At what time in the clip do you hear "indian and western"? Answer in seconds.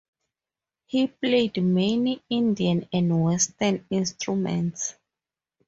2.27-3.85